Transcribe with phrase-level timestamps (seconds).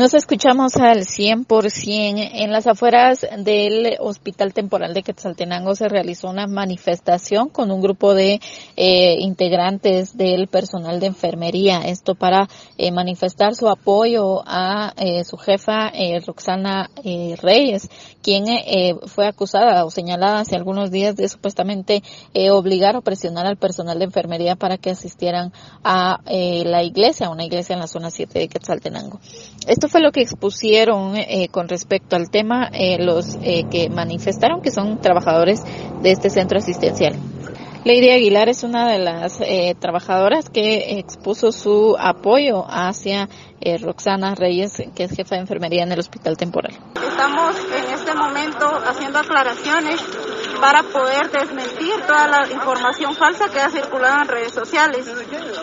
[0.00, 2.30] Nos escuchamos al 100%.
[2.32, 8.14] En las afueras del Hospital Temporal de Quetzaltenango se realizó una manifestación con un grupo
[8.14, 8.40] de
[8.76, 11.82] eh, integrantes del personal de enfermería.
[11.82, 17.90] Esto para eh, manifestar su apoyo a eh, su jefa eh, Roxana eh, Reyes,
[18.22, 22.02] quien eh, fue acusada o señalada hace algunos días de supuestamente
[22.50, 25.52] obligar o presionar al personal de enfermería para que asistieran
[25.84, 29.20] a la iglesia, una iglesia en la zona 7 de Quetzaltenango.
[29.66, 34.62] Esto fue lo que expusieron eh, con respecto al tema eh, los eh, que manifestaron
[34.62, 35.62] que son trabajadores
[36.02, 37.16] de este centro asistencial.
[37.84, 39.40] Lady Aguilar es una de las
[39.78, 43.30] trabajadoras que expuso su apoyo hacia
[43.80, 46.78] Roxana Reyes, que es jefa de enfermería en el hospital temporal.
[47.02, 49.98] Estamos en este momento haciendo aclaraciones
[50.60, 55.10] para poder desmentir toda la información falsa que ha circulado en redes sociales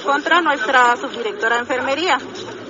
[0.04, 2.18] contra nuestra subdirectora de enfermería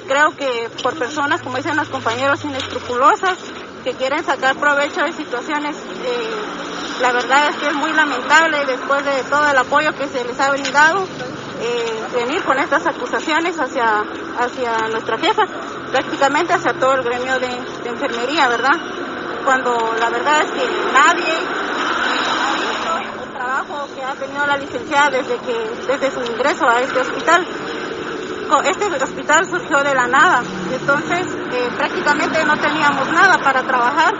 [0.07, 3.37] creo que por personas, como dicen los compañeros, inescrupulosas,
[3.83, 9.05] que quieren sacar provecho de situaciones, eh, la verdad es que es muy lamentable después
[9.05, 11.05] de todo el apoyo que se les ha brindado,
[11.61, 14.03] eh, venir con estas acusaciones hacia,
[14.39, 15.43] hacia nuestra jefa,
[15.91, 17.47] prácticamente hacia todo el gremio de,
[17.83, 18.75] de enfermería, ¿verdad?
[19.45, 25.09] Cuando la verdad es que nadie ha visto el trabajo que ha tenido la licenciada
[25.09, 27.45] desde que desde su ingreso a este hospital
[28.63, 34.13] este hospital surgió de la nada, entonces eh, prácticamente no teníamos nada para trabajar.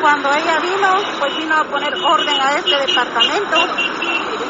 [0.00, 3.56] Cuando ella vino, pues vino a poner orden a este departamento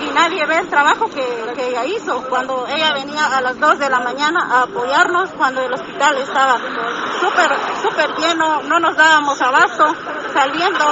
[0.01, 2.23] y nadie ve el trabajo que, que ella hizo.
[2.29, 6.59] Cuando ella venía a las 2 de la mañana a apoyarnos, cuando el hospital estaba
[7.21, 7.51] súper,
[7.83, 9.93] súper lleno, no nos dábamos abasto,
[10.33, 10.85] saliendo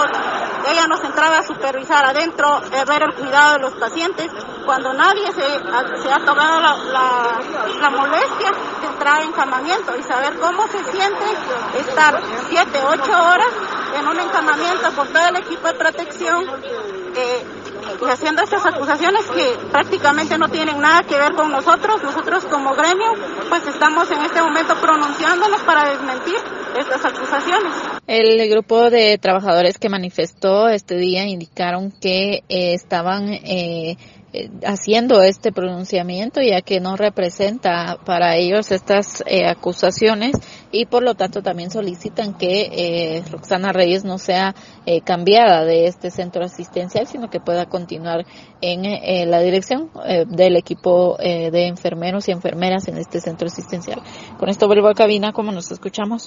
[0.66, 4.30] ella nos entraba a supervisar adentro, a ver el cuidado de los pacientes,
[4.64, 10.84] cuando nadie se, ha tomado la, molestia de entrar en encamamiento y saber cómo se
[10.84, 11.24] siente
[11.78, 13.48] estar 7, 8 horas
[13.98, 16.44] en un encamamiento con todo el equipo de protección.
[17.14, 17.46] Eh,
[18.10, 23.12] haciendo estas acusaciones que prácticamente no tienen nada que ver con nosotros, nosotros como gremio,
[23.48, 26.36] pues estamos en este momento pronunciándonos para desmentir
[26.78, 27.72] estas acusaciones.
[28.06, 33.96] El grupo de trabajadores que manifestó este día indicaron que eh, estaban eh,
[34.64, 40.36] haciendo este pronunciamiento ya que no representa para ellos estas eh, acusaciones
[40.70, 45.86] y por lo tanto también solicitan que eh, Roxana Reyes no sea eh, cambiada de
[45.86, 48.26] este centro asistencial sino que pueda continuar
[48.60, 49.90] en eh, la dirección
[50.28, 54.02] del equipo de enfermeros y enfermeras en este centro asistencial.
[54.38, 56.26] Con esto vuelvo a cabina como nos escuchamos.